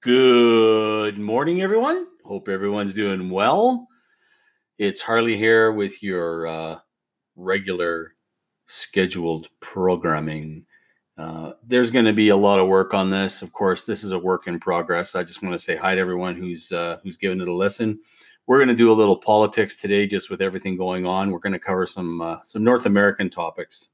[0.00, 2.06] Good morning, everyone.
[2.24, 3.88] Hope everyone's doing well.
[4.78, 6.78] It's Harley here with your uh,
[7.34, 8.14] regular
[8.68, 10.66] scheduled programming.
[11.18, 13.42] Uh, there's going to be a lot of work on this.
[13.42, 15.16] Of course, this is a work in progress.
[15.16, 17.98] I just want to say hi to everyone who's uh, who's given it a listen.
[18.46, 21.32] We're going to do a little politics today, just with everything going on.
[21.32, 23.88] We're going to cover some uh, some North American topics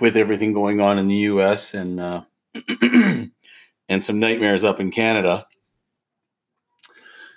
[0.00, 1.74] with everything going on in the U.S.
[1.74, 2.22] and uh,
[3.88, 5.46] and some nightmares up in Canada.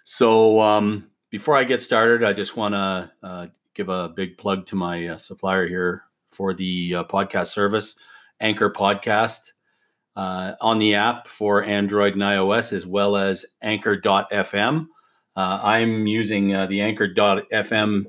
[0.03, 4.65] So um, before I get started, I just want to uh, give a big plug
[4.67, 7.95] to my uh, supplier here for the uh, podcast service,
[8.39, 9.51] Anchor Podcast,
[10.15, 14.87] uh, on the app for Android and iOS, as well as Anchor.fm.
[15.35, 18.05] Uh, I'm using uh, the Anchor.fm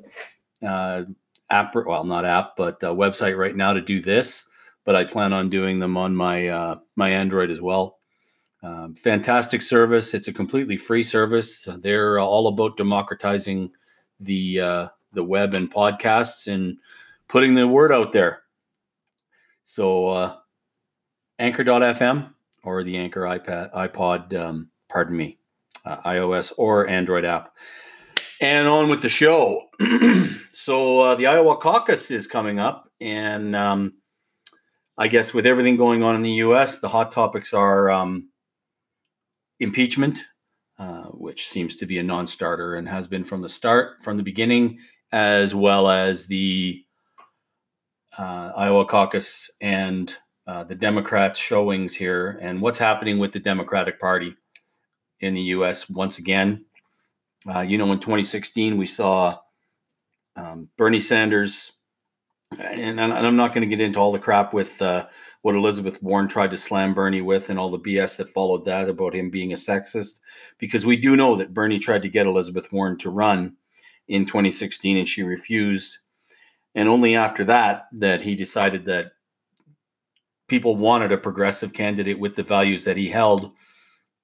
[0.62, 4.48] app, well, not app, but website right now to do this.
[4.84, 7.99] But I plan on doing them on my my Android as well.
[8.62, 10.12] Um, fantastic service.
[10.12, 11.66] It's a completely free service.
[11.78, 13.70] They're all about democratizing
[14.20, 16.76] the uh, the web and podcasts and
[17.28, 18.42] putting the word out there.
[19.64, 20.36] So uh,
[21.38, 22.34] Anchor.fm
[22.64, 25.38] or the Anchor iPad iPod, um, pardon me,
[25.84, 27.54] uh, iOS or Android app.
[28.42, 29.68] And on with the show.
[30.52, 33.94] so uh, the Iowa caucus is coming up, and um,
[34.96, 38.29] I guess with everything going on in the U.S., the hot topics are um,
[39.60, 40.24] impeachment,
[40.78, 44.22] uh, which seems to be a non-starter and has been from the start, from the
[44.22, 44.78] beginning,
[45.12, 46.84] as well as the
[48.18, 50.14] uh, Iowa caucus and
[50.46, 54.34] uh, the Democrats' showings here, and what's happening with the Democratic Party
[55.20, 55.88] in the U.S.
[55.88, 56.64] once again.
[57.48, 59.38] Uh, you know, in 2016, we saw
[60.36, 61.72] um, Bernie Sanders,
[62.58, 65.06] and, and I'm not going to get into all the crap with uh,
[65.42, 68.88] what Elizabeth Warren tried to slam Bernie with and all the BS that followed that
[68.88, 70.20] about him being a sexist.
[70.58, 73.56] Because we do know that Bernie tried to get Elizabeth Warren to run
[74.08, 75.98] in 2016 and she refused.
[76.74, 79.12] And only after that, that he decided that
[80.48, 83.52] people wanted a progressive candidate with the values that he held.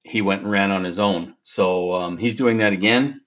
[0.03, 1.35] He went and ran on his own.
[1.43, 3.21] So um, he's doing that again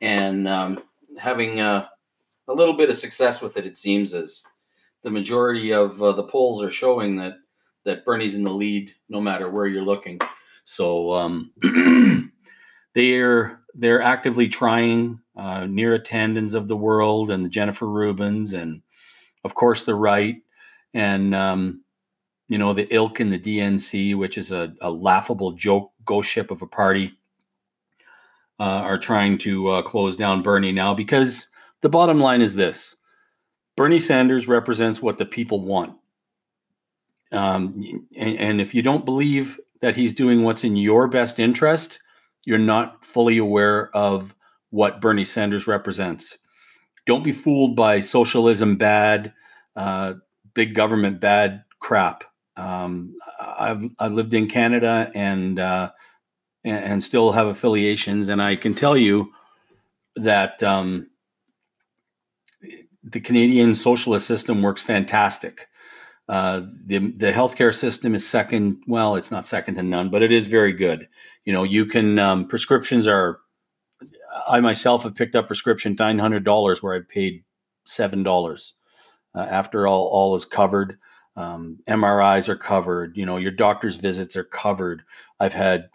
[0.00, 0.82] and um,
[1.18, 1.88] having uh,
[2.48, 4.44] a little bit of success with it, it seems, as
[5.02, 7.34] the majority of uh, the polls are showing that
[7.84, 10.20] that Bernie's in the lead no matter where you're looking.
[10.64, 11.52] So um,
[12.94, 18.82] they're they're actively trying uh, Neera Tandons of the world and the Jennifer Rubins and
[19.44, 20.36] of course the right
[20.94, 21.82] and um,
[22.48, 26.50] you know the ilk in the DNC, which is a, a laughable joke ghost ship
[26.50, 27.12] of a party,
[28.58, 31.48] uh, are trying to uh, close down Bernie now because
[31.82, 32.96] the bottom line is this
[33.76, 35.96] Bernie Sanders represents what the people want.
[37.30, 42.00] Um, and, and if you don't believe that he's doing what's in your best interest,
[42.44, 44.34] you're not fully aware of
[44.70, 46.38] what Bernie Sanders represents.
[47.06, 49.32] Don't be fooled by socialism bad,
[49.76, 50.14] uh,
[50.54, 52.24] big government bad crap.
[52.56, 55.92] Um, I've I've lived in Canada and, uh,
[56.64, 59.32] and, and still have affiliations, and I can tell you
[60.16, 61.08] that um,
[63.12, 65.68] the Canadian socialist system works fantastic.
[66.28, 68.82] Uh, the the healthcare system is second.
[68.86, 71.08] Well, it's not second to none, but it is very good.
[71.44, 73.40] You know, you can um, prescriptions are.
[74.46, 77.44] I myself have picked up prescription nine hundred dollars where I paid
[77.86, 78.74] seven dollars.
[79.34, 80.98] Uh, after all, all is covered.
[81.36, 83.16] Um, MRIs are covered.
[83.16, 85.02] You know, your doctor's visits are covered.
[85.40, 85.88] I've had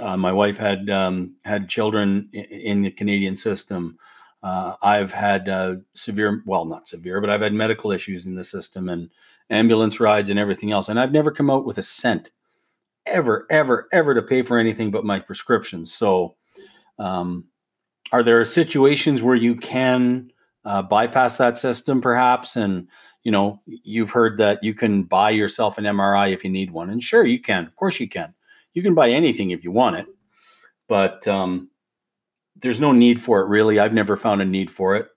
[0.00, 3.98] uh, my wife had um, had children in, in the Canadian system.
[4.44, 8.44] Uh, I've had uh, severe, well, not severe, but I've had medical issues in the
[8.44, 9.08] system and
[9.48, 10.90] ambulance rides and everything else.
[10.90, 12.30] And I've never come out with a cent
[13.06, 15.94] ever, ever, ever to pay for anything but my prescriptions.
[15.94, 16.36] So,
[16.98, 17.46] um,
[18.12, 20.30] are there situations where you can
[20.66, 22.56] uh, bypass that system perhaps?
[22.56, 22.88] And,
[23.22, 26.90] you know, you've heard that you can buy yourself an MRI if you need one.
[26.90, 27.64] And sure, you can.
[27.64, 28.34] Of course, you can.
[28.74, 30.06] You can buy anything if you want it.
[30.86, 31.70] But, um,
[32.56, 33.78] there's no need for it really.
[33.78, 35.08] I've never found a need for it.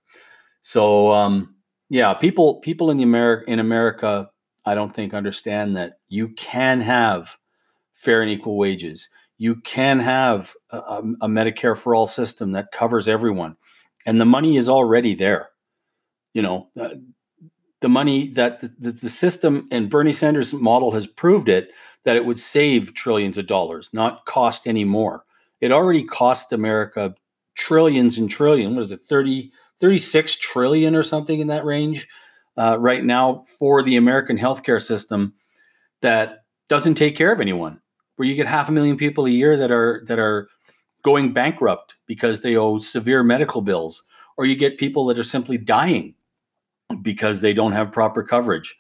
[0.62, 1.56] So um,
[1.90, 4.30] yeah, people people in the America in America,
[4.66, 7.36] I don't think understand that you can have
[7.94, 9.10] fair and equal wages.
[9.38, 13.56] You can have a, a Medicare for all system that covers everyone,
[14.06, 15.50] and the money is already there.
[16.34, 16.96] You know, uh,
[17.82, 21.70] the money that the, the, the system and Bernie Sanders' model has proved it
[22.04, 25.24] that it would save trillions of dollars, not cost any more.
[25.62, 27.16] It already cost America
[27.58, 28.76] trillions and trillion.
[28.76, 32.08] What is it, 30, 36 trillion or something in that range
[32.58, 35.34] uh, right now for the American healthcare system
[36.02, 37.82] that doesn't take care of anyone.
[38.16, 40.48] where you get half a million people a year that are that are
[41.04, 44.04] going bankrupt because they owe severe medical bills,
[44.38, 46.16] or you get people that are simply dying
[47.02, 48.76] because they don't have proper coverage.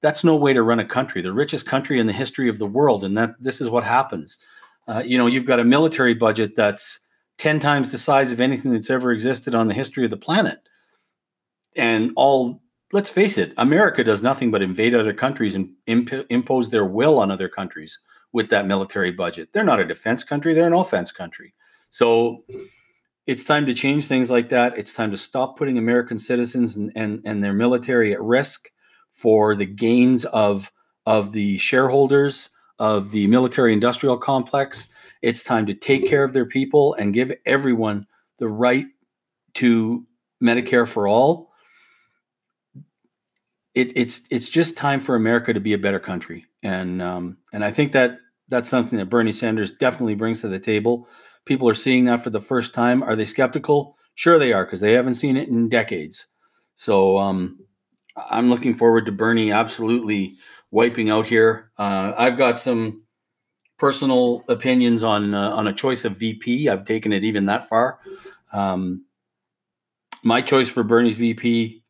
[0.00, 2.66] That's no way to run a country, the richest country in the history of the
[2.66, 4.38] world, and that this is what happens.
[4.86, 7.00] Uh, you know, you've got a military budget that's
[7.38, 10.60] 10 times the size of anything that's ever existed on the history of the planet.
[11.76, 16.70] And all, let's face it, America does nothing but invade other countries and imp- impose
[16.70, 18.00] their will on other countries
[18.32, 19.48] with that military budget.
[19.52, 21.54] They're not a defense country, they're an offense country.
[21.90, 22.44] So
[23.26, 24.76] it's time to change things like that.
[24.76, 28.70] It's time to stop putting American citizens and, and, and their military at risk
[29.12, 30.70] for the gains of,
[31.06, 34.88] of the shareholders of the military industrial complex
[35.24, 38.06] it's time to take care of their people and give everyone
[38.38, 38.84] the right
[39.54, 40.06] to
[40.42, 41.50] Medicare for all.
[43.74, 47.64] It, it's it's just time for America to be a better country, and um, and
[47.64, 48.18] I think that
[48.48, 51.08] that's something that Bernie Sanders definitely brings to the table.
[51.46, 53.02] People are seeing that for the first time.
[53.02, 53.96] Are they skeptical?
[54.14, 56.26] Sure, they are because they haven't seen it in decades.
[56.76, 57.58] So um,
[58.14, 60.34] I'm looking forward to Bernie absolutely
[60.70, 61.72] wiping out here.
[61.78, 63.03] Uh, I've got some
[63.78, 66.68] personal opinions on uh, on a choice of VP.
[66.68, 67.98] I've taken it even that far.
[68.52, 69.04] Um,
[70.22, 71.82] my choice for Bernie's VP,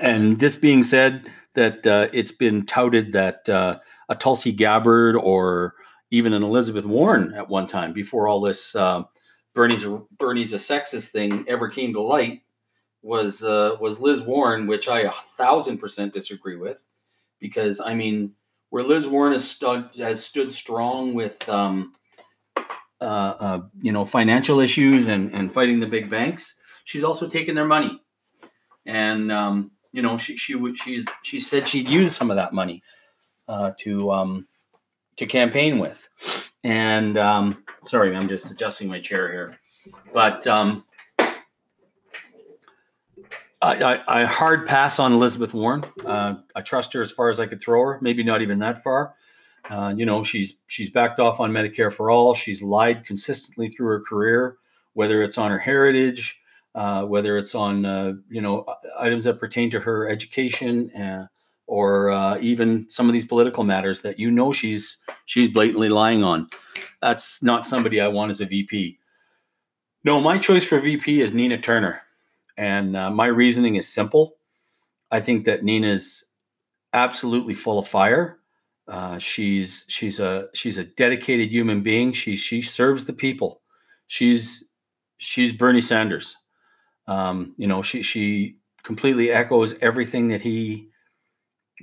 [0.00, 3.78] and this being said, that uh, it's been touted that uh,
[4.08, 5.74] a Tulsi Gabbard or
[6.10, 9.04] even an Elizabeth Warren at one time before all this uh,
[9.54, 9.84] Bernie's
[10.16, 12.42] Bernie's a sexist thing ever came to light
[13.02, 16.84] was uh, was Liz Warren, which I a thousand percent disagree with,
[17.40, 18.32] because I mean
[18.70, 21.94] where Liz Warren has stood has stood strong with um,
[23.00, 26.60] uh, uh, you know financial issues and and fighting the big banks.
[26.84, 28.00] She's also taken their money,
[28.86, 32.82] and um, you know she she she's she said she'd use some of that money
[33.48, 34.46] uh, to um,
[35.16, 36.08] to campaign with.
[36.62, 39.58] And um, sorry, I'm just adjusting my chair here,
[40.12, 40.84] but um,
[43.62, 45.84] I, I, hard pass on Elizabeth Warren.
[46.04, 47.98] Uh, I trust her as far as I could throw her.
[48.00, 49.14] Maybe not even that far.
[49.68, 52.34] Uh, you know, she's she's backed off on Medicare for all.
[52.34, 54.56] She's lied consistently through her career,
[54.94, 56.40] whether it's on her heritage,
[56.74, 58.64] uh, whether it's on uh, you know
[58.98, 61.26] items that pertain to her education, uh,
[61.66, 64.96] or uh, even some of these political matters that you know she's
[65.26, 66.48] she's blatantly lying on.
[67.02, 68.98] That's not somebody I want as a VP.
[70.02, 72.02] No, my choice for VP is Nina Turner.
[72.60, 74.36] And uh, my reasoning is simple.
[75.10, 76.26] I think that Nina's
[76.92, 78.38] absolutely full of fire.
[78.86, 82.12] Uh, she's she's a she's a dedicated human being.
[82.12, 83.62] She she serves the people.
[84.08, 84.62] She's
[85.16, 86.36] she's Bernie Sanders.
[87.06, 90.90] Um, you know, she she completely echoes everything that he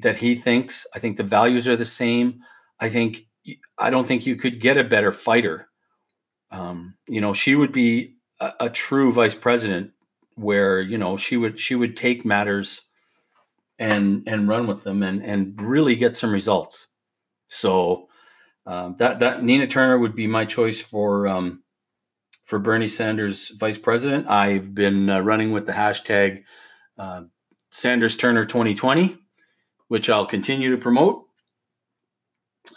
[0.03, 0.85] that he thinks.
[0.93, 2.41] I think the values are the same.
[2.79, 3.25] I think
[3.79, 5.69] I don't think you could get a better fighter.
[6.51, 9.93] Um, you know, she would be a, a true vice president
[10.37, 12.81] where you know she would she would take matters
[13.79, 16.87] and and run with them and and really get some results.
[17.49, 18.07] So
[18.65, 21.63] um, that that Nina Turner would be my choice for um,
[22.45, 24.27] for Bernie Sanders vice president.
[24.29, 26.43] I've been uh, running with the hashtag
[26.97, 27.23] uh,
[27.71, 29.17] Sanders Turner 2020,
[29.87, 31.25] which I'll continue to promote.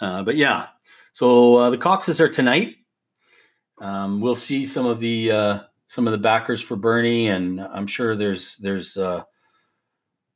[0.00, 0.68] Uh, but yeah,
[1.12, 2.76] so uh, the caucuses are tonight.
[3.80, 5.58] Um, we'll see some of the uh,
[5.90, 9.25] some of the backers for Bernie, and I'm sure there's there's uh,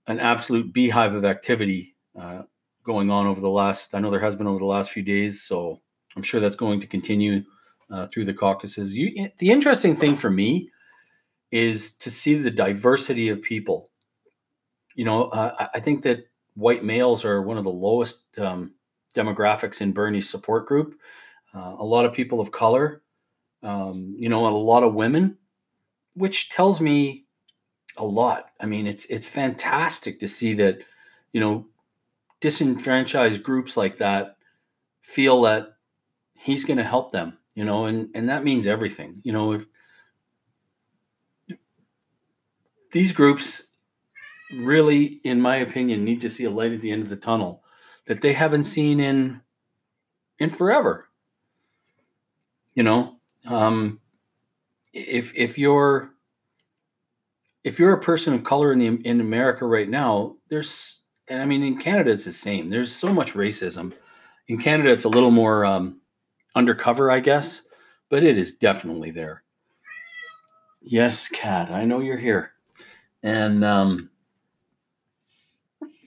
[0.08, 2.42] an absolute beehive of activity uh,
[2.84, 3.94] going on over the last.
[3.94, 5.80] I know there has been over the last few days, so
[6.16, 7.44] I'm sure that's going to continue
[7.88, 8.94] uh, through the caucuses.
[8.94, 10.70] You, the interesting thing for me
[11.52, 13.92] is to see the diversity of people.
[14.96, 18.75] You know, uh, I think that white males are one of the lowest um,
[19.14, 20.96] demographics in Bernie's support group.
[21.54, 23.02] Uh, a lot of people of color,
[23.62, 25.38] um, you know, a lot of women
[26.14, 27.25] which tells me
[27.97, 28.50] a lot.
[28.61, 30.78] I mean, it's it's fantastic to see that,
[31.33, 31.66] you know,
[32.40, 34.37] disenfranchised groups like that
[35.00, 35.76] feel that
[36.35, 39.21] he's going to help them, you know, and and that means everything.
[39.23, 39.66] You know, if
[42.92, 43.73] these groups
[44.52, 47.62] really in my opinion need to see a light at the end of the tunnel
[48.06, 49.40] that they haven't seen in
[50.38, 51.09] in forever.
[52.75, 53.16] You know,
[53.47, 54.00] um
[54.94, 56.10] if if you're
[57.64, 61.44] if you're a person of color in the in America right now, there's and I
[61.44, 62.70] mean in Canada it's the same.
[62.70, 63.92] There's so much racism.
[64.46, 66.00] In Canada it's a little more um,
[66.54, 67.62] undercover, I guess,
[68.08, 69.42] but it is definitely there.
[70.80, 72.52] Yes, Kat, I know you're here,
[73.22, 74.10] and um,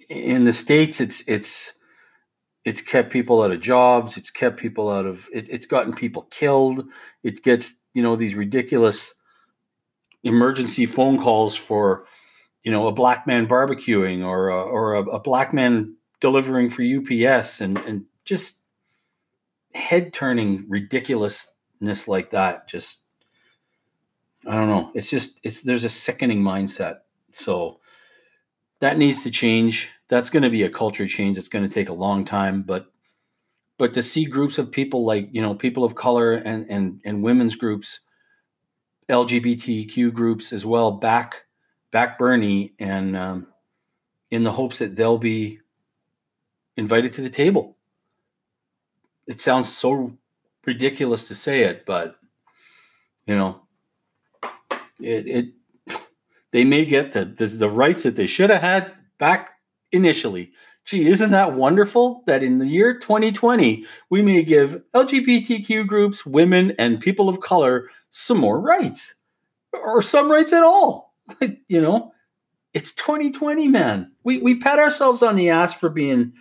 [0.07, 1.73] in the states it's it's
[2.63, 4.17] it's kept people out of jobs.
[4.17, 5.27] It's kept people out of.
[5.33, 6.85] It, it's gotten people killed.
[7.23, 9.15] It gets you know these ridiculous
[10.23, 12.05] emergency phone calls for
[12.61, 16.83] you know a black man barbecuing or a, or a, a black man delivering for
[16.83, 18.65] UPS and and just
[19.73, 23.05] head turning ridiculousness like that just
[24.47, 24.91] I don't know.
[24.93, 26.99] It's just it's there's a sickening mindset.
[27.31, 27.79] So
[28.79, 29.89] that needs to change.
[30.07, 31.35] That's going to be a culture change.
[31.35, 32.93] It's going to take a long time but
[33.77, 37.23] but to see groups of people like you know people of color and and and
[37.23, 38.01] women's groups
[39.09, 41.45] lgbtq groups as well back
[41.91, 43.47] back bernie and um,
[44.31, 45.59] in the hopes that they'll be
[46.75, 47.77] invited to the table
[49.25, 50.13] it sounds so
[50.65, 52.19] ridiculous to say it but
[53.25, 53.61] you know
[54.99, 55.45] it, it
[56.51, 59.51] they may get the, the the rights that they should have had back
[59.91, 60.51] initially.
[60.87, 66.73] Gee, isn't that wonderful that in the year 2020, we may give LGBTQ groups, women,
[66.79, 69.15] and people of color some more rights
[69.73, 71.13] or some rights at all?
[71.67, 72.13] you know,
[72.73, 74.13] it's 2020, man.
[74.23, 76.31] We, we pat ourselves on the ass for being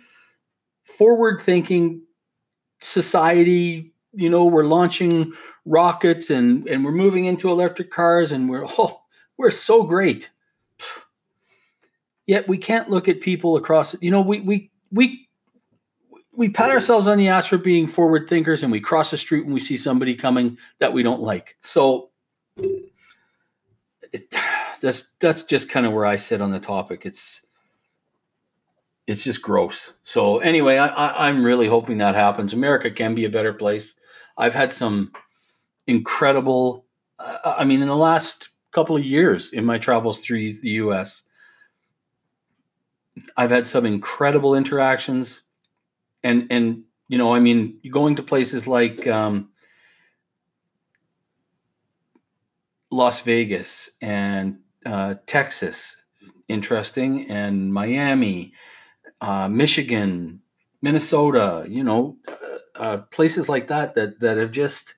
[0.85, 2.03] forward thinking
[2.79, 3.93] society.
[4.13, 5.33] You know, we're launching
[5.65, 9.01] rockets and, and we're moving into electric cars and we're, oh,
[9.37, 10.29] we're so great
[12.27, 13.95] Yet we can't look at people across.
[14.01, 15.27] You know, we we we
[16.35, 19.45] we pat ourselves on the ass for being forward thinkers, and we cross the street
[19.45, 21.55] when we see somebody coming that we don't like.
[21.61, 22.09] So
[24.13, 24.35] it,
[24.81, 27.05] that's that's just kind of where I sit on the topic.
[27.05, 27.45] It's
[29.07, 29.93] it's just gross.
[30.03, 32.53] So anyway, I, I, I'm really hoping that happens.
[32.53, 33.95] America can be a better place.
[34.37, 35.11] I've had some
[35.87, 36.85] incredible.
[37.17, 41.23] Uh, I mean, in the last couple of years in my travels through the U.S.,
[43.35, 45.41] I've had some incredible interactions,
[46.23, 49.49] and and you know, I mean, going to places like um,
[52.91, 55.95] Las Vegas and uh, Texas,
[56.47, 58.53] interesting, and Miami,
[59.21, 60.41] uh, Michigan,
[60.81, 64.95] Minnesota, you know, uh, uh places like that that that have just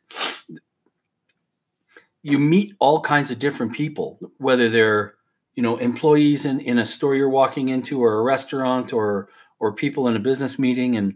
[2.22, 5.16] you meet all kinds of different people, whether they're
[5.60, 9.28] you know employees in, in a store you're walking into or a restaurant or
[9.60, 10.96] or people in a business meeting.
[10.96, 11.16] And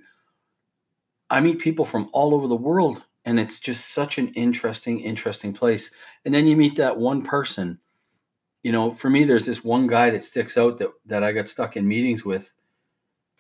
[1.30, 5.54] i meet people from all over the world and it's just such an interesting interesting
[5.54, 5.92] place.
[6.26, 7.80] And then you meet that one person.
[8.64, 11.48] You know for me there's this one guy that sticks out that that i got
[11.48, 12.54] stuck in meetings with.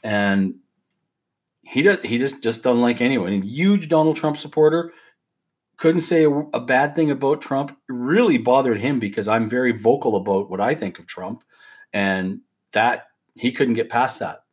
[0.03, 0.55] And
[1.63, 3.41] he does he just just doesn't like anyone.
[3.41, 4.93] Huge donald trump supporter
[5.83, 7.71] couldn't say a, bad thing about Trump.
[7.71, 11.43] It really bothered him because I'm very vocal about what I think of Trump,
[11.91, 12.39] and
[12.71, 14.45] that he couldn't get past that.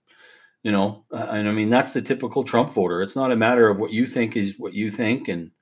[0.65, 3.01] You know, uh, and I mean that's the typical Trump voter.
[3.01, 5.53] It's not a matter of what you think is what you think, and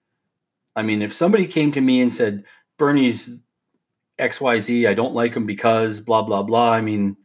[0.74, 2.44] I mean if somebody came to me and said
[2.78, 3.38] Bernie's
[4.18, 6.72] X Y Z, I don't like him because blah blah blah.
[6.72, 7.18] I mean.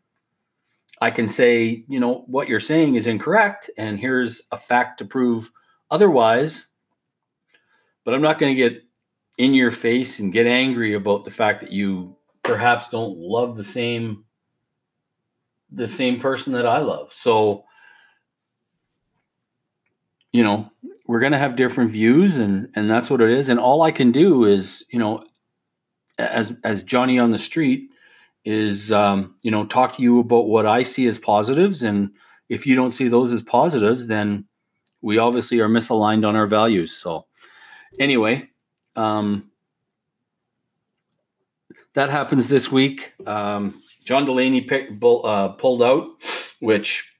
[1.02, 5.06] I can say, you know, what you're saying is incorrect, and here's a fact to
[5.06, 5.52] prove
[5.92, 6.68] otherwise
[8.04, 8.84] but I'm not going to get
[9.38, 13.64] in your face and get angry about the fact that you perhaps don't love the
[13.64, 14.26] same
[15.72, 17.14] the same person that I love.
[17.14, 17.66] So
[20.32, 20.72] you know,
[21.08, 23.92] we're going to have different views and and that's what it is and all I
[23.92, 25.24] can do is, you know,
[26.18, 27.90] as as Johnny on the street
[28.46, 32.12] is um, you know, talk to you about what I see as positives and
[32.50, 34.46] if you don't see those as positives then
[35.02, 36.94] we obviously are misaligned on our values.
[36.94, 37.26] So
[38.00, 38.50] anyway,
[38.96, 39.52] um,
[41.94, 43.14] that happens this week.
[43.26, 46.08] Um, John Delaney picked, uh, pulled out,
[46.60, 47.18] which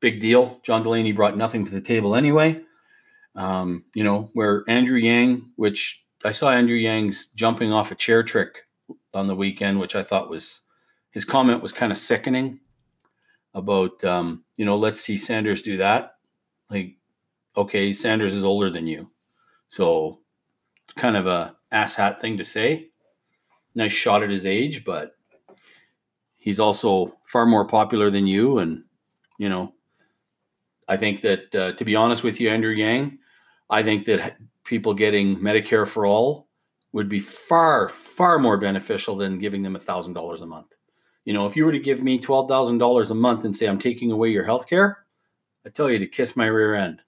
[0.00, 0.60] big deal.
[0.62, 2.60] John Delaney brought nothing to the table anyway.
[3.34, 8.22] Um, you know, where Andrew Yang, which I saw Andrew Yang's jumping off a chair
[8.22, 8.66] trick
[9.14, 10.62] on the weekend, which I thought was
[11.10, 12.60] his comment was kind of sickening
[13.54, 16.16] about, um, you know, let's see Sanders do that.
[16.70, 16.96] Like,
[17.56, 19.10] okay, Sanders is older than you.
[19.72, 20.18] So
[20.84, 22.90] it's kind of a asshat thing to say.
[23.74, 25.16] Nice shot at his age, but
[26.36, 28.58] he's also far more popular than you.
[28.58, 28.84] And,
[29.38, 29.72] you know,
[30.88, 33.16] I think that, uh, to be honest with you, Andrew Yang,
[33.70, 36.48] I think that people getting Medicare for all
[36.92, 40.74] would be far, far more beneficial than giving them $1,000 a month.
[41.24, 44.12] You know, if you were to give me $12,000 a month and say, I'm taking
[44.12, 45.06] away your health care,
[45.64, 47.00] I tell you to kiss my rear end.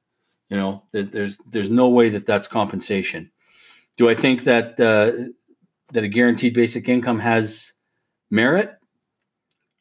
[0.48, 3.30] You know, there's there's no way that that's compensation.
[3.96, 5.30] Do I think that uh,
[5.92, 7.72] that a guaranteed basic income has
[8.30, 8.76] merit?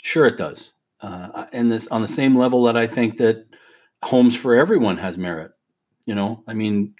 [0.01, 0.73] Sure, it does.
[1.01, 3.45] Uh, and this on the same level that I think that
[4.03, 5.51] homes for everyone has merit.
[6.05, 6.95] You know, I mean,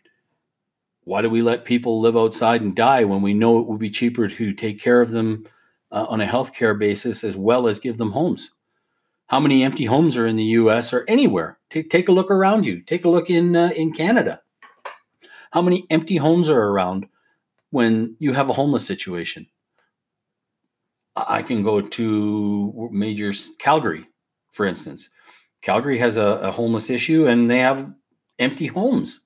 [1.04, 3.90] why do we let people live outside and die when we know it would be
[3.90, 5.46] cheaper to take care of them
[5.92, 8.52] uh, on a healthcare basis as well as give them homes?
[9.34, 10.94] How many empty homes are in the U.S.
[10.94, 11.58] or anywhere?
[11.72, 12.82] Take take a look around you.
[12.82, 14.44] Take a look in uh, in Canada.
[15.50, 17.08] How many empty homes are around
[17.72, 19.48] when you have a homeless situation?
[21.16, 24.06] I can go to major Calgary,
[24.52, 25.10] for instance.
[25.64, 27.92] Calgary has a, a homeless issue and they have
[28.38, 29.26] empty homes.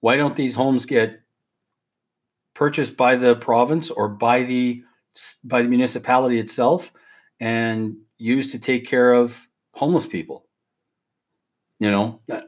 [0.00, 1.20] Why don't these homes get
[2.54, 4.82] purchased by the province or by the
[5.44, 6.90] by the municipality itself
[7.38, 9.40] and used to take care of
[9.72, 10.46] homeless people?
[11.78, 12.42] You know, uh,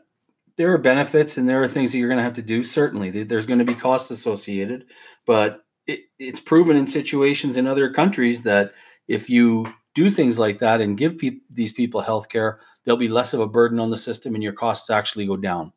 [0.56, 2.62] there are benefits and there are things that you're going to have to do.
[2.62, 4.84] Certainly, there's going to be costs associated,
[5.26, 8.72] but it, it's proven in situations in other countries that
[9.08, 13.08] if you do things like that and give pe- these people health care, there'll be
[13.08, 15.72] less of a burden on the system and your costs actually go down.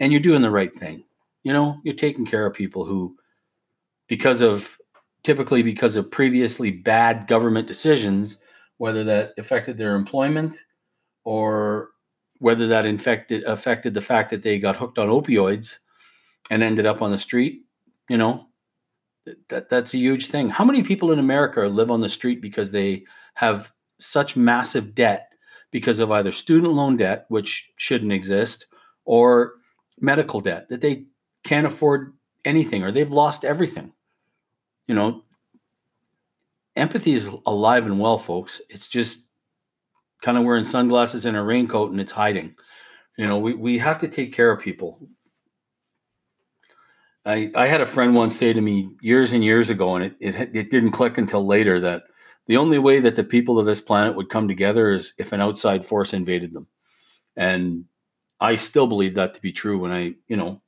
[0.00, 1.04] And you're doing the right thing.
[1.42, 3.16] You know, you're taking care of people who,
[4.08, 4.78] because of
[5.22, 8.38] typically because of previously bad government decisions,
[8.78, 10.58] whether that affected their employment
[11.24, 11.90] or
[12.38, 15.78] whether that infected affected the fact that they got hooked on opioids
[16.50, 17.62] and ended up on the street,
[18.08, 18.48] you know,
[19.48, 20.50] that that's a huge thing.
[20.50, 23.04] How many people in America live on the street because they
[23.34, 25.28] have such massive debt
[25.70, 28.66] because of either student loan debt, which shouldn't exist,
[29.04, 29.54] or
[30.00, 31.04] medical debt that they
[31.44, 32.12] can't afford
[32.44, 33.92] anything or they've lost everything.
[34.86, 35.22] You know,
[36.76, 38.60] empathy is alive and well, folks.
[38.68, 39.26] It's just
[40.22, 42.54] kind of wearing sunglasses and a raincoat and it's hiding.
[43.16, 45.08] You know, we, we have to take care of people.
[47.26, 50.16] I, I had a friend once say to me years and years ago, and it,
[50.20, 52.04] it, it didn't click until later that
[52.46, 55.40] the only way that the people of this planet would come together is if an
[55.40, 56.68] outside force invaded them.
[57.36, 57.86] And
[58.40, 60.60] I still believe that to be true when I, you know,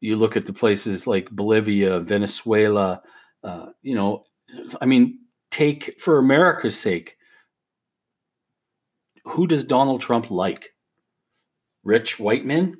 [0.00, 3.02] you look at the places like Bolivia, Venezuela,
[3.44, 4.24] uh, you know,
[4.80, 5.18] I mean,
[5.50, 7.16] take for America's sake,
[9.24, 10.74] who does Donald Trump like?
[11.82, 12.78] Rich white men?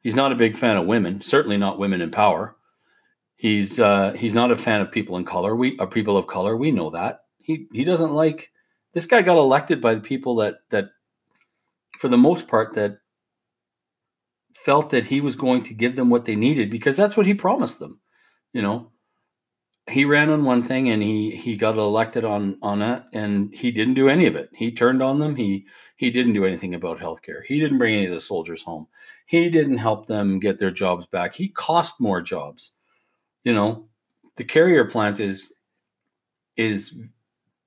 [0.00, 2.56] He's not a big fan of women, certainly not women in power.
[3.36, 5.54] He's uh, he's not a fan of people in color.
[5.54, 6.56] We are people of color.
[6.56, 7.24] We know that.
[7.40, 8.50] He he doesn't like
[8.94, 10.86] this guy got elected by the people that that
[11.98, 12.98] for the most part that
[14.54, 17.34] felt that he was going to give them what they needed because that's what he
[17.34, 18.00] promised them.
[18.52, 18.90] You know,
[19.88, 23.70] he ran on one thing and he he got elected on on it and he
[23.70, 24.50] didn't do any of it.
[24.52, 25.36] He turned on them.
[25.36, 27.44] He he didn't do anything about healthcare.
[27.46, 28.88] He didn't bring any of the soldiers home.
[29.26, 31.34] He didn't help them get their jobs back.
[31.34, 32.72] He cost more jobs.
[33.44, 33.88] You know,
[34.36, 35.52] the carrier plant is
[36.56, 36.98] is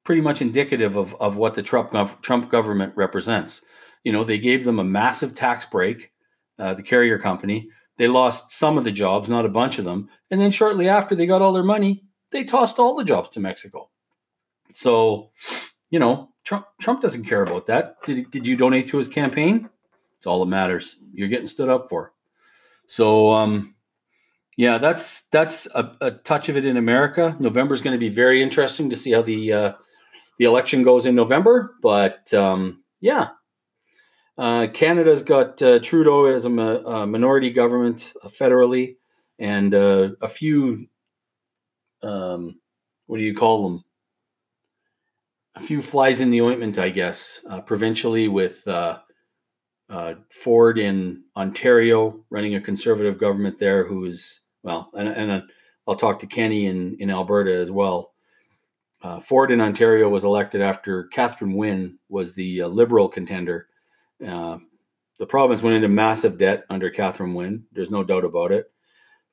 [0.03, 3.63] pretty much indicative of, of what the Trump Trump government represents.
[4.03, 6.11] You know, they gave them a massive tax break,
[6.57, 7.69] uh, the carrier company.
[7.97, 10.09] They lost some of the jobs, not a bunch of them.
[10.31, 13.39] And then shortly after they got all their money, they tossed all the jobs to
[13.39, 13.89] Mexico.
[14.73, 15.31] So,
[15.89, 18.01] you know, Trump Trump doesn't care about that.
[18.03, 19.69] Did, did you donate to his campaign?
[20.17, 20.97] It's all that matters.
[21.13, 22.13] You're getting stood up for.
[22.85, 23.75] So, um,
[24.57, 27.37] yeah, that's that's a, a touch of it in America.
[27.39, 29.73] November is going to be very interesting to see how the uh,
[30.37, 31.75] the election goes in November.
[31.81, 33.29] But um, yeah,
[34.37, 38.95] uh, Canada's got uh, Trudeau as a, a, minority government uh, federally,
[39.37, 40.87] and uh, a few
[42.03, 42.59] um,
[43.07, 43.83] what do you call them?
[45.59, 48.99] a few flies in the ointment, I guess, uh, provincially with uh,
[49.89, 55.41] uh, Ford in Ontario running a conservative government there, who is well, and, and uh,
[55.87, 58.13] I'll talk to Kenney in in Alberta as well.
[59.01, 63.67] Uh, Ford in Ontario was elected after Catherine Wynne was the uh, Liberal contender.
[64.19, 67.65] the province went into massive debt under Catherine Wynne.
[67.73, 68.71] There's no doubt about it.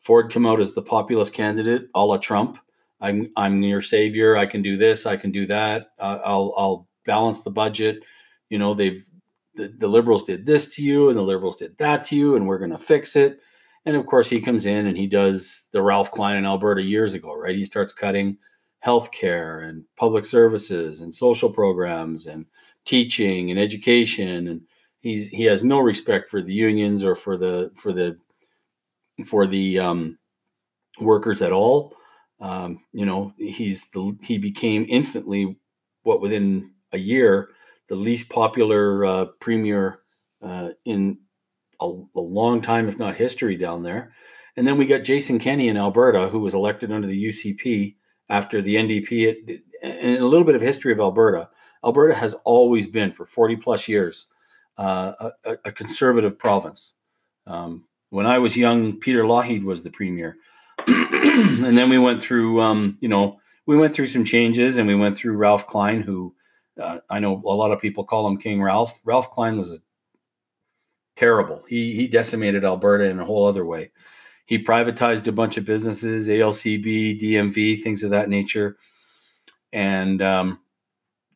[0.00, 2.58] Ford came out as the populist candidate, a la Trump
[3.00, 4.36] I'm I'm your savior.
[4.36, 5.06] I can do this.
[5.06, 5.90] I can do that.
[5.98, 8.02] Uh, I'll I'll balance the budget.
[8.48, 9.04] You know, they've
[9.54, 12.46] the, the liberals did this to you, and the liberals did that to you, and
[12.46, 13.40] we're going to fix it.
[13.84, 17.14] And of course, he comes in and he does the Ralph Klein in Alberta years
[17.14, 17.54] ago, right?
[17.54, 18.38] He starts cutting
[18.84, 22.46] healthcare and public services and social programs and
[22.84, 24.62] teaching and education, and
[25.00, 28.18] he's he has no respect for the unions or for the for the
[29.24, 30.18] for the um,
[31.00, 31.96] workers at all
[32.40, 35.56] um, you know, he's the he became instantly
[36.02, 37.50] what within a year
[37.88, 40.00] the least popular uh, premier
[40.42, 41.18] uh, in
[41.80, 44.12] a, a, long time, if not history, down there.
[44.56, 47.94] And then we got Jason Kenney in Alberta, who was elected under the UCP
[48.28, 49.60] after the NDP.
[49.82, 51.48] And a little bit of history of Alberta.
[51.84, 54.26] Alberta has always been for 40 plus years
[54.78, 56.94] uh, a, a, conservative province.
[57.46, 60.36] Um, when I was young, Peter Lougheed was the premier,
[60.86, 64.94] and then we went through, um, you know, we went through some changes, and we
[64.94, 66.34] went through Ralph Klein, who
[66.80, 69.00] uh, I know a lot of people call him King Ralph.
[69.04, 69.78] Ralph Klein was a
[71.16, 71.64] terrible.
[71.68, 73.90] He he decimated Alberta in a whole other way.
[74.44, 78.76] He privatized a bunch of businesses, ALCB, DMV, things of that nature,
[79.72, 80.60] and um,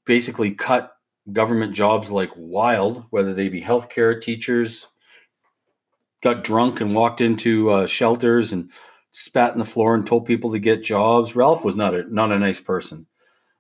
[0.05, 0.93] basically cut
[1.33, 4.87] government jobs like wild, whether they be healthcare, teachers.
[6.23, 8.71] Got drunk and walked into uh, shelters and
[9.11, 11.35] spat in the floor and told people to get jobs.
[11.35, 13.07] Ralph was not a not a nice person.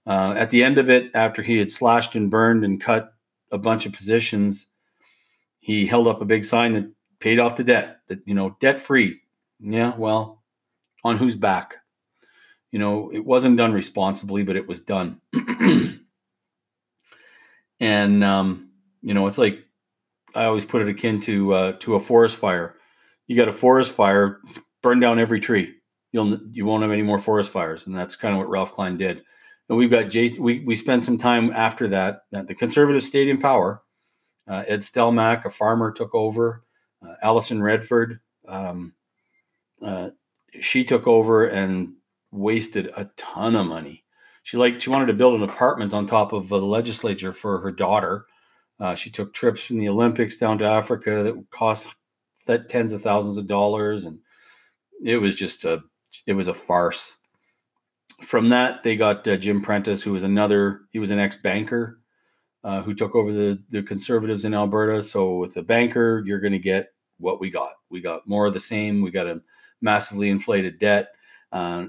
[0.06, 3.12] Uh, at the end of it, after he had slashed and burned and cut
[3.50, 4.66] a bunch of positions,
[5.58, 8.00] he held up a big sign that paid off the debt.
[8.08, 9.20] That you know, debt free.
[9.60, 10.42] Yeah, well,
[11.04, 11.76] on whose back?
[12.72, 15.20] You know, it wasn't done responsibly, but it was done.
[17.80, 18.70] and um,
[19.02, 19.64] you know, it's like
[20.34, 22.76] I always put it akin to uh, to a forest fire.
[23.26, 24.40] You got a forest fire,
[24.82, 25.74] burn down every tree.
[26.12, 28.96] You'll you won't have any more forest fires, and that's kind of what Ralph Klein
[28.96, 29.22] did.
[29.68, 30.42] And we've got Jason.
[30.42, 32.22] We we spent some time after that.
[32.32, 33.82] The conservative stayed in power.
[34.48, 36.64] Uh, Ed Stelmach, a farmer, took over.
[37.02, 38.92] Uh, Alison Redford, um,
[39.82, 40.10] uh,
[40.60, 41.94] she took over and
[42.30, 44.04] wasted a ton of money.
[44.42, 47.70] She like she wanted to build an apartment on top of the legislature for her
[47.70, 48.26] daughter.
[48.80, 51.86] Uh, she took trips from the Olympics down to Africa that cost
[52.46, 54.20] that tens of thousands of dollars, and
[55.04, 55.82] it was just a
[56.26, 57.18] it was a farce.
[58.22, 60.82] From that, they got uh, Jim Prentice, who was another.
[60.90, 62.00] He was an ex banker
[62.64, 65.02] uh, who took over the the conservatives in Alberta.
[65.02, 67.72] So with a banker, you're going to get what we got.
[67.90, 69.02] We got more of the same.
[69.02, 69.42] We got a
[69.80, 71.10] massively inflated debt.
[71.52, 71.86] Uh,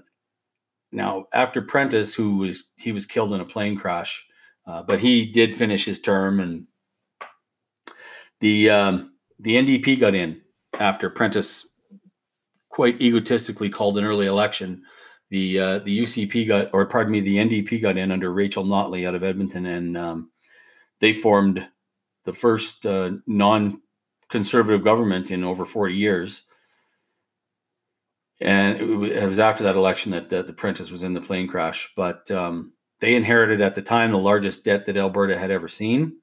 [0.91, 4.25] now, after Prentice, who was he was killed in a plane crash,
[4.65, 6.67] uh, but he did finish his term, and
[8.41, 10.41] the um, the NDP got in
[10.79, 11.67] after Prentice
[12.69, 14.83] quite egotistically called an early election.
[15.29, 19.07] The uh, the UCP got, or pardon me, the NDP got in under Rachel Notley
[19.07, 20.31] out of Edmonton, and um,
[20.99, 21.65] they formed
[22.25, 26.43] the first uh, non-conservative government in over 40 years
[28.41, 31.93] and it was after that election that, that the Prentice was in the plane crash.
[31.95, 36.17] But um, they inherited at the time the largest debt that Alberta had ever seen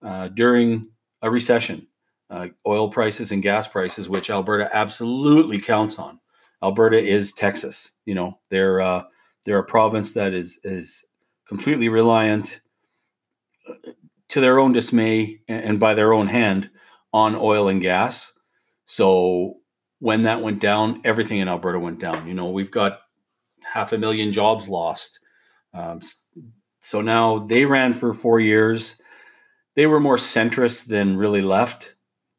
[0.00, 0.88] uh, during
[1.24, 1.88] a recession.
[2.30, 6.20] Uh, oil prices and gas prices, which Alberta absolutely counts on.
[6.62, 7.92] Alberta is Texas.
[8.06, 9.04] You know, they're uh,
[9.44, 11.04] they're a province that is is
[11.46, 12.60] completely reliant,
[13.68, 13.92] uh,
[14.28, 16.70] to their own dismay and by their own hand,
[17.12, 18.32] on oil and gas.
[18.86, 19.58] So
[20.00, 22.26] when that went down, everything in Alberta went down.
[22.26, 23.00] You know, we've got
[23.62, 25.20] half a million jobs lost.
[25.72, 26.00] Um,
[26.80, 29.00] so now they ran for four years.
[29.74, 31.94] They were more centrist than really left.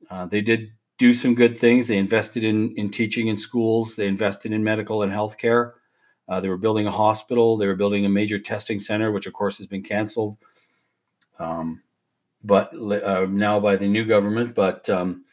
[0.09, 1.87] Uh, they did do some good things.
[1.87, 3.95] They invested in in teaching in schools.
[3.95, 5.73] They invested in medical and healthcare.
[6.27, 7.57] Uh, they were building a hospital.
[7.57, 10.37] They were building a major testing center, which of course has been canceled.
[11.37, 11.83] Um,
[12.43, 14.55] but uh, now by the new government.
[14.55, 15.25] But um,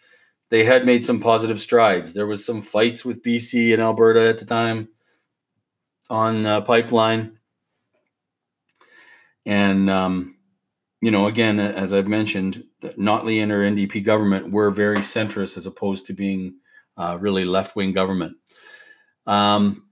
[0.50, 2.12] they had made some positive strides.
[2.12, 4.88] There was some fights with BC and Alberta at the time
[6.10, 7.38] on uh, pipeline,
[9.46, 10.31] and um,
[11.02, 15.66] you know, again, as I've mentioned, Notley and her NDP government were very centrist as
[15.66, 16.54] opposed to being
[16.96, 18.36] uh, really left wing government.
[19.26, 19.88] Um,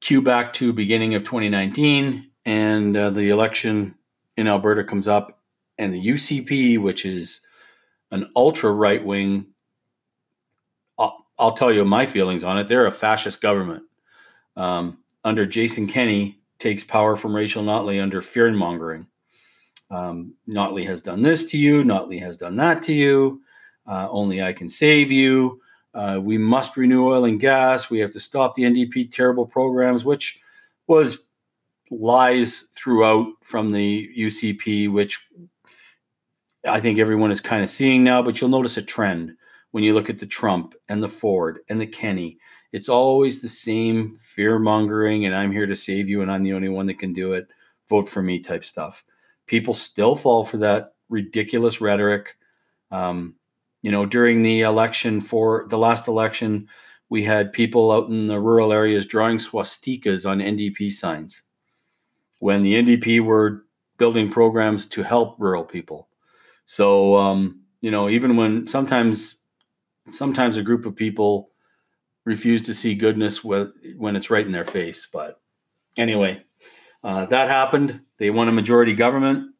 [0.00, 3.94] cue back to beginning of 2019, and uh, the election
[4.36, 5.40] in Alberta comes up,
[5.78, 7.40] and the UCP, which is
[8.10, 9.46] an ultra right wing.
[10.98, 12.68] I'll, I'll, tell you my feelings on it.
[12.68, 13.84] They're a fascist government.
[14.56, 19.06] Um, under Jason Kenney takes power from Rachel Notley under fear mongering.
[19.94, 21.84] Um, Notley has done this to you.
[21.84, 23.42] Notley has done that to you.
[23.86, 25.60] Uh, only I can save you.
[25.94, 27.90] Uh, we must renew oil and gas.
[27.90, 30.40] We have to stop the NDP terrible programs, which
[30.88, 31.18] was
[31.90, 35.28] lies throughout from the UCP, which
[36.68, 39.36] I think everyone is kind of seeing now, but you'll notice a trend
[39.70, 42.38] when you look at the Trump and the Ford and the Kenney.
[42.72, 46.54] It's always the same fear mongering, and I'm here to save you, and I'm the
[46.54, 47.46] only one that can do it.
[47.88, 49.04] Vote for me type stuff.
[49.46, 52.36] People still fall for that ridiculous rhetoric.
[52.90, 53.34] Um,
[53.82, 56.68] you know, during the election for the last election,
[57.08, 61.42] we had people out in the rural areas drawing swastikas on NDP signs
[62.40, 63.64] when the NDP were
[63.98, 66.08] building programs to help rural people.
[66.64, 69.36] So um, you know, even when sometimes
[70.10, 71.50] sometimes a group of people
[72.24, 75.06] refuse to see goodness when it's right in their face.
[75.12, 75.40] But
[75.96, 76.42] anyway,
[77.04, 78.00] uh, that happened.
[78.18, 79.50] They won a majority government,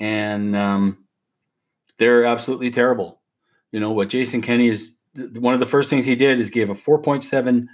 [0.00, 1.04] and um,
[1.98, 3.20] they're absolutely terrible.
[3.72, 4.94] You know what Jason Kenney is
[5.38, 7.66] one of the first things he did is gave a 4.7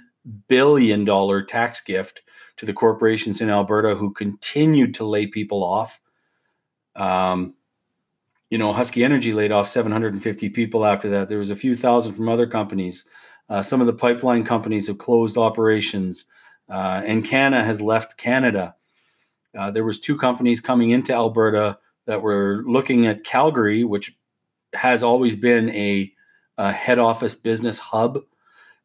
[0.47, 2.21] billion dollar tax gift
[2.57, 6.01] to the corporations in Alberta who continued to lay people off.
[6.95, 7.53] Um,
[8.49, 11.29] you know, Husky Energy laid off 750 people after that.
[11.29, 13.05] There was a few thousand from other companies.
[13.47, 16.25] Uh, some of the pipeline companies have closed operations,
[16.69, 18.75] uh, and Canada has left Canada.
[19.57, 24.15] Uh, there was two companies coming into Alberta that were looking at Calgary, which
[24.73, 26.11] has always been a,
[26.57, 28.19] a head office business hub.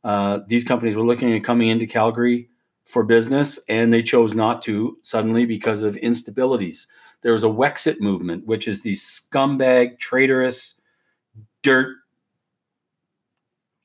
[0.03, 2.48] Uh, these companies were looking at coming into Calgary
[2.85, 6.87] for business, and they chose not to suddenly because of instabilities.
[7.22, 10.81] There was a Wexit movement, which is the scumbag, traitorous,
[11.62, 11.96] dirt.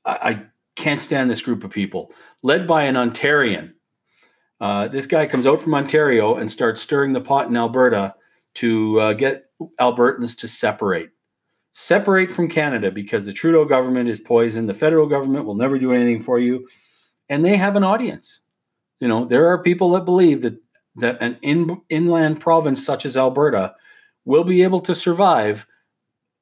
[0.06, 0.44] I, I
[0.76, 2.12] can't stand this group of people,
[2.42, 3.74] led by an Ontarian.
[4.60, 8.16] Uh, this guy comes out from Ontario and starts stirring the pot in Alberta
[8.56, 9.46] to uh, get
[9.80, 11.12] Albertans to separate.
[11.72, 14.66] Separate from Canada because the Trudeau government is poison.
[14.66, 16.68] The federal government will never do anything for you.
[17.30, 18.42] And they have an audience.
[19.00, 20.60] You know, there are people that believe that
[20.96, 23.76] that an in, inland province such as Alberta
[24.26, 25.66] will be able to survive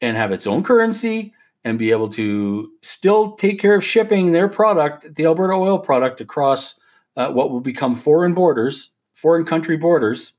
[0.01, 4.47] and have its own currency and be able to still take care of shipping their
[4.47, 6.79] product, the Alberta oil product, across
[7.17, 10.33] uh, what will become foreign borders, foreign country borders.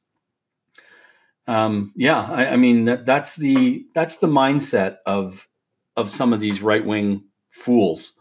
[1.46, 5.48] Um, yeah, I, I mean that, that's the that's the mindset of
[5.96, 8.12] of some of these right wing fools.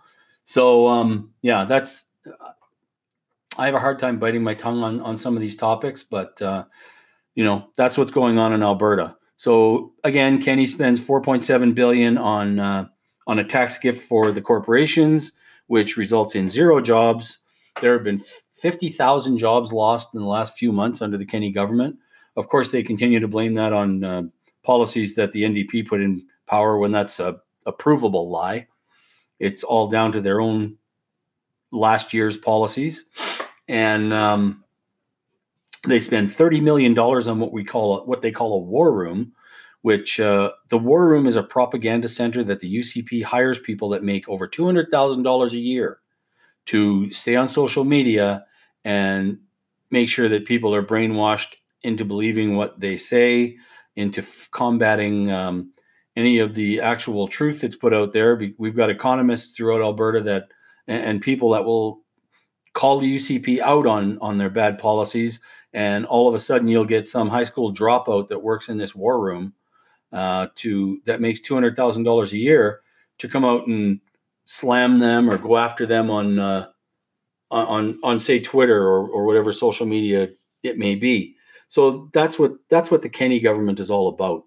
[0.43, 2.09] So um, yeah, that's
[3.57, 6.41] I have a hard time biting my tongue on on some of these topics, but
[6.41, 6.65] uh,
[7.35, 9.15] you know that's what's going on in Alberta.
[9.35, 12.87] So again, Kenney spends 4.7 billion on uh,
[13.27, 15.33] on a tax gift for the corporations,
[15.67, 17.39] which results in zero jobs.
[17.81, 18.23] There have been
[18.57, 21.97] 50,000 jobs lost in the last few months under the Kenney government.
[22.35, 24.23] Of course, they continue to blame that on uh,
[24.63, 28.67] policies that the NDP put in power when that's a, a provable lie.
[29.39, 30.77] It's all down to their own
[31.71, 33.05] last year's policies
[33.67, 34.63] and um,
[35.87, 38.93] they spend thirty million dollars on what we call a, what they call a war
[38.93, 39.33] room,
[39.81, 44.03] which uh, the war room is a propaganda center that the UCP hires people that
[44.03, 45.99] make over two hundred thousand dollars a year
[46.67, 48.45] to stay on social media
[48.85, 49.39] and
[49.91, 53.57] make sure that people are brainwashed into believing what they say,
[53.95, 55.71] into f- combating um,
[56.15, 58.39] any of the actual truth that's put out there.
[58.57, 60.45] We've got economists throughout Alberta that
[60.87, 62.01] and, and people that will
[62.73, 65.39] call the UCP out on on their bad policies,
[65.73, 68.95] and all of a sudden you'll get some high school dropout that works in this
[68.95, 69.53] war room
[70.11, 72.81] uh, to that makes two hundred thousand dollars a year
[73.19, 73.99] to come out and
[74.47, 76.67] slam them or go after them on uh,
[77.51, 80.29] on on say Twitter or or whatever social media
[80.63, 81.35] it may be.
[81.67, 84.43] So that's what that's what the Kenney government is all about.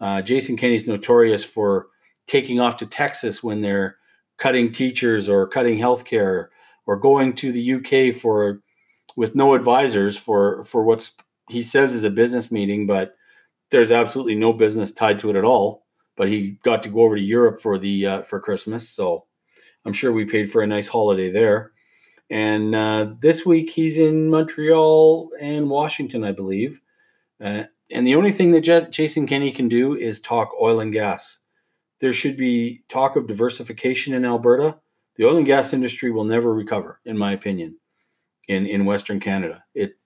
[0.00, 1.86] Uh, Jason Kenney's notorious for
[2.26, 3.96] taking off to Texas when they're
[4.38, 6.48] cutting teachers or cutting healthcare
[6.86, 8.60] or going to the UK for
[9.16, 11.12] with no advisors for for what's
[11.48, 13.14] he says is a business meeting, but
[13.70, 15.84] there's absolutely no business tied to it at all.
[16.16, 19.26] But he got to go over to Europe for the uh, for Christmas, so
[19.84, 21.72] I'm sure we paid for a nice holiday there.
[22.30, 26.80] And uh, this week he's in Montreal and Washington, I believe.
[27.42, 30.92] Uh, and the only thing that J- Jason Kenney can do is talk oil and
[30.92, 31.40] gas.
[32.00, 34.78] There should be talk of diversification in Alberta
[35.16, 37.76] the oil and gas industry will never recover, in my opinion,
[38.48, 39.64] in, in Western Canada.
[39.74, 39.96] It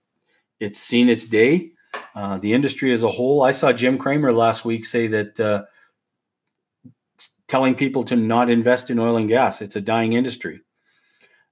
[0.61, 1.73] it's seen its day.
[2.15, 3.43] Uh, the industry as a whole.
[3.43, 5.65] I saw Jim Cramer last week say that uh,
[7.49, 9.61] telling people to not invest in oil and gas.
[9.61, 10.61] It's a dying industry.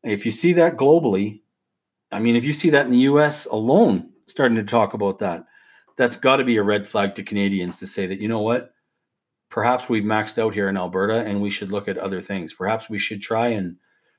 [0.03, 1.41] If you see that globally,
[2.13, 3.47] I mean, if you see that in the U.S.
[3.47, 5.45] alone, starting to talk about that,
[5.97, 8.75] that's got to be a red flag to Canadians to say that you know what
[9.49, 12.53] perhaps we've maxed out here in Alberta and we should look at other things.
[12.53, 13.77] Perhaps we should try and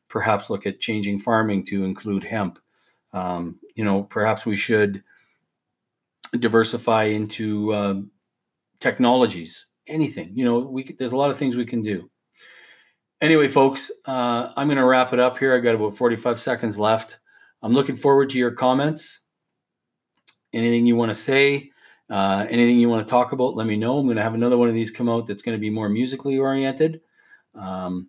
[0.08, 2.60] perhaps look at changing farming to include hemp.
[3.14, 5.04] Um, you know, perhaps we should
[6.40, 7.96] diversify into uh,
[8.80, 10.32] technologies, anything.
[10.36, 12.10] You know, we there's a lot of things we can do.
[13.20, 15.56] Anyway, folks, uh, I'm going to wrap it up here.
[15.56, 17.18] I got about 45 seconds left.
[17.64, 19.22] I'm looking forward to your comments.
[20.54, 21.72] Anything you want to say?
[22.10, 23.98] Uh, anything you want to talk about, let me know.
[23.98, 25.90] I'm going to have another one of these come out that's going to be more
[25.90, 27.02] musically oriented.
[27.56, 28.08] Um,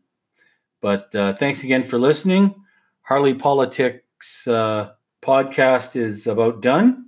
[0.81, 2.55] but uh, thanks again for listening.
[3.03, 7.07] Harley Politics uh, podcast is about done.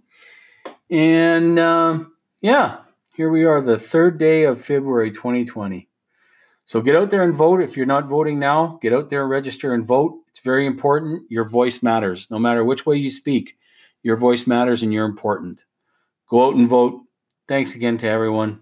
[0.90, 2.78] And um, yeah,
[3.20, 5.90] here we are, the third day of February 2020.
[6.64, 7.61] So get out there and vote.
[7.61, 10.20] If you're not voting now, get out there, register, and vote.
[10.28, 11.30] It's very important.
[11.30, 12.30] Your voice matters.
[12.30, 13.59] No matter which way you speak,
[14.02, 15.66] your voice matters and you're important.
[16.30, 17.02] Go out and vote.
[17.46, 18.61] Thanks again to everyone.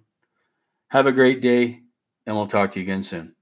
[0.88, 1.82] Have a great day.
[2.26, 3.37] and we'll talk to you again soon.